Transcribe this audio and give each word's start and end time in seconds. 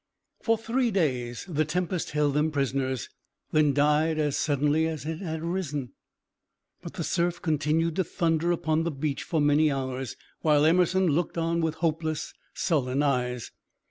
For 0.41 0.57
three 0.57 0.89
days 0.89 1.45
the 1.47 1.63
tempest 1.63 2.09
held 2.09 2.33
them 2.33 2.49
prisoners, 2.49 3.07
then 3.51 3.71
died 3.71 4.17
as 4.17 4.35
suddenly 4.35 4.87
as 4.87 5.05
it 5.05 5.19
had 5.19 5.41
arisen; 5.41 5.91
but 6.81 6.93
the 6.95 7.03
surf 7.03 7.39
continued 7.39 7.97
to 7.97 8.03
thunder 8.03 8.51
upon 8.51 8.81
the 8.83 8.89
beach 8.89 9.21
for 9.21 9.39
many 9.39 9.71
hours, 9.71 10.15
while 10.41 10.65
Emerson 10.65 11.05
looked 11.09 11.37
on 11.37 11.61
with 11.61 11.75
hopeless, 11.75 12.33
sullen 12.55 13.03
eyes. 13.03 13.51